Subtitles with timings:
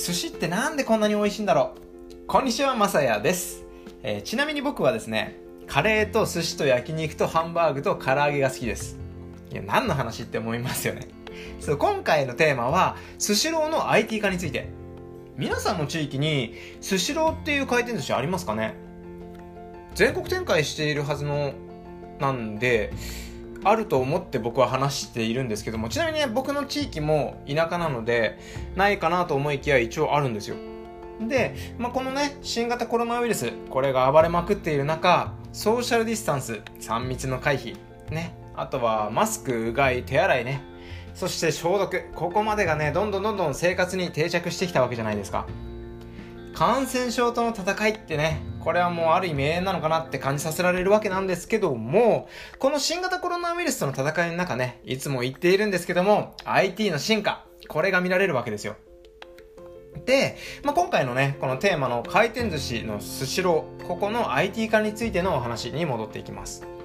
[0.00, 1.74] 寿司ってなんでこんなに美味しいんだろ
[2.24, 3.66] うこんにちは、まさやです、
[4.02, 8.98] えー、ちなみに僕はですね、カレーと寿司と焼肉とハンバーグと唐揚げが好きです。
[9.52, 11.08] いや、何の話って思いますよね。
[11.60, 14.68] そう、今回のテーマは、スシローの IT 化について。
[15.36, 18.74] 皆さんの地域に、スシローっていう回転寿司ありますかね？
[19.94, 21.52] 全国展開しているはずの、
[22.18, 22.90] なんで、
[23.64, 28.38] あると思って僕は話しているんですけどもちなみにね僕の地域も田舎なので
[28.74, 30.56] ないかなと思いきや一応あるんですよ。
[31.20, 37.76] で、まあ、このね新型コロナウイルスこれが暴れまくっている中ソーシャルディスタンス3密の回避
[38.10, 40.62] ねあとはマスクうがい手洗いね。
[41.14, 45.46] そして消毒ここまでがねどんどんどんどん生活に定着してきたわけじゃないですか。
[46.54, 52.28] 感染症との戦いってねこれはもうある意味永遠なのかなって感じさせられるわけなんですけども、
[52.58, 58.76] この新型コロナウイルスとの戦いの中ね、いつも言っているんですけども、IT の進化、これが見られるわけですよ。
[60.04, 66.79] で、まあ、今回のね、このテーマの回転寿司のスシロー、ここの IT 化についてのお話に戻っていきます。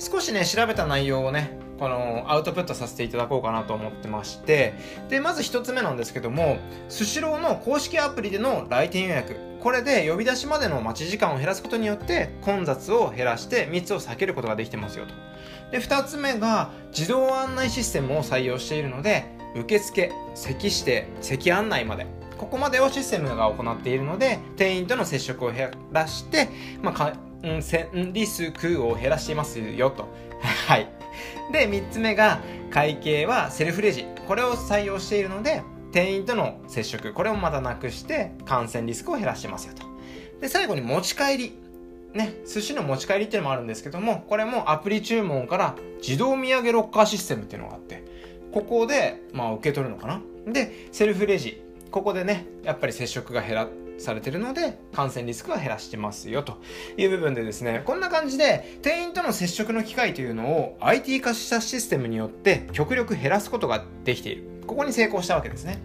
[0.00, 4.72] 少しね、調べた内容をね、このアウトプットさせていただこうかなと思ってまして、
[5.10, 15.14] で、まず一つ目なんですけども、スシローの公式アプリでの来店予約、これで呼び出しまでの待ち時間を減らすことによって混雑を減らして密を避けることができてますよと。
[15.70, 22.06] で、2つ目が自動案内システムを採用しているので、受付、席指定、席案内まで。
[22.38, 26.48] ここまでをシステムが行っているので、店員との接触を減らして、
[26.80, 27.12] まあ、
[27.42, 30.08] かんせんリスクを減らしていますよと。
[30.66, 30.88] はい。
[31.52, 34.06] で、3つ目が会計はセルフレジ。
[34.26, 39.82] これを採用しているので、店員との接触、これをまたなくして感染リスクを減らしますよと。
[40.40, 41.52] で、最後に持ち帰り。
[42.14, 48.02] ね、寿司の持ち帰りっていうのもあるんですけども、これもアプリ注文から自動土産ロッカーシステムっていうのがあって、
[48.52, 50.20] ここで、まあ受け取るのかな。
[50.46, 51.62] で、セルフレジ。
[51.92, 53.68] ここでね、やっぱり接触が減ら、
[54.00, 56.58] されてるので感染リスクは減らしてますよと
[56.96, 65.80] いう部分でですねこんな感じで店員との接触の機会というのを IT 化したシステムによって極力減らすことができているここに成功したわけですね。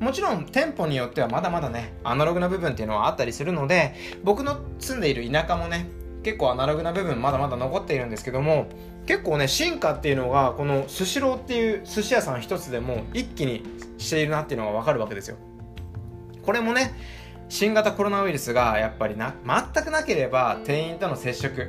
[0.00, 3.94] もちろん店舗によってはまだまだね、アナログな部分っていうのはあったりするので、
[4.24, 5.86] 僕の住んでいる田舎もね、
[6.24, 8.66] 結構アナログな部分まだまだ残っているんですけども、
[9.06, 13.62] 結構ね、進化っていうのが、このスシローっていう寿司屋さん一つでも一気に
[13.98, 15.36] しているなっていうのがわかるわけですよ。
[16.44, 16.92] これもね、
[17.52, 21.68] 新型コロナウイルスがやっぱりな、全くなければ店員との接触、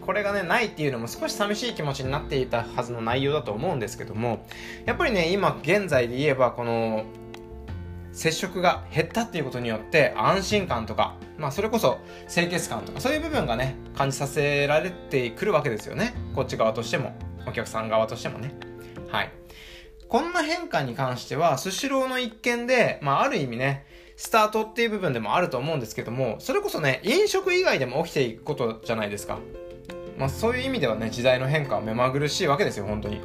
[0.00, 4.46] これがね、ないっていうのも少し寂しい気持ちになっていたはずの内容だと思うんですけども、
[4.86, 7.02] やっぱりね、今現在で言えば、この、
[8.12, 11.98] 接触が減ったっていうことによって安心感とか、まあそれこそ
[12.32, 16.14] 清潔感とかそういう部分がね、感じさせられてくるわけですよね。
[16.36, 17.12] こっち側としても、
[17.44, 18.54] お客さん側としてもね。
[19.08, 19.32] はい。
[20.06, 23.84] こんな変化に関しては、スシローの一件で、まあある意味ね、
[24.16, 29.38] スタートっていう部分でもあると思うんですけども、それこそね、飲食以外でも起きていくことじゃないですか。
[30.18, 33.20] まあ、そういう意味ではね時代の変化は目まぐるしいわけですよ本当に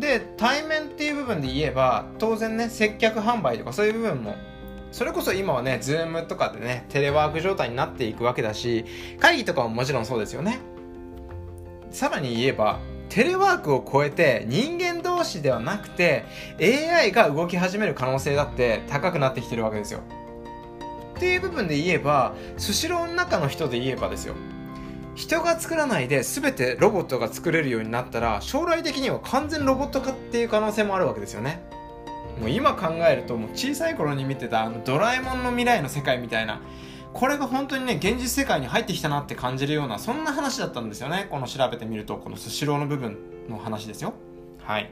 [0.00, 4.34] で対面っていう部分で言えば当然ね接客販売とかそういう部分も
[4.92, 8.84] それこそ今はね、ズームとかでね、テレワーク状態になっていくわけだし、
[9.20, 10.58] 会議とかももちろんそうですよね。
[11.92, 12.80] さらに言えば、
[13.10, 16.24] テレワークを超えて人間同士ではなくて
[16.58, 20.00] AI が動き始める可能性だって高くなってきてるわけですよ。
[21.16, 24.34] っていう部分で言えば、スシローの中の人で言えばですよ。
[25.14, 31.60] 人が作らないで全てロボットが作れるようになったら将来的には完全ロボット化っていう可能性もあるわけですよね
[32.40, 36.62] もう今考えるともう小さい頃に見てたあのドラえもんの未来の世界みたいな
[37.12, 41.26] これが本当にね現実世界に入ってきたなって感じるようなそんな話だったんですよね。
[41.30, 44.14] この調べてみるとこのスシローの部分の話ですよ。
[44.62, 44.90] はい。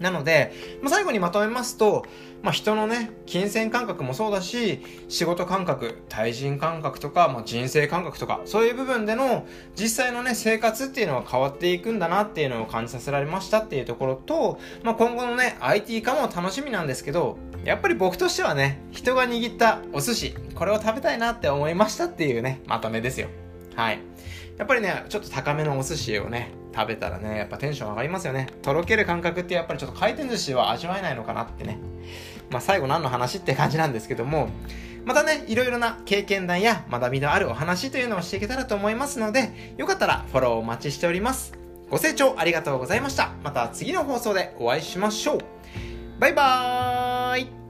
[0.00, 2.04] なので、まあ、最後にまとめますと、
[2.42, 23.28] まあ、人のね、金銭感覚もそうだし、仕事感覚、対人感覚とか、まあ、人生感覚とか、そういう部分での実際のね、生活っていうのは変わっていくんだなっていうのを感じさせられましたっていうところと、まあ、今後のね、IT 化も楽しみなんですけど、やっぱり僕としてはね、人が握ったお寿司、これを食べたいなって思いましたっていうね、まとめですよ。
[23.74, 24.00] はい。
[24.58, 28.46] やっぱりね、ちょっと高めのお寿司をね、食べたらね、やっぱテンション上がりますよね。
[28.62, 31.78] とろける感覚ってやっぱりちょっと回転寿司は味わえないのかなってね。
[32.50, 34.48] まあ最後何の話って感じなんですけども、
[35.04, 41.52] またね、いろいろな経験談や学びのあるお話というのをしていけたらと思いますので、よかったらフォローお待ちしております。
[41.90, 43.32] ご清聴ありがとうございました。
[43.42, 45.38] また次の放送でお会いしましょう。
[46.18, 47.63] バイバーイ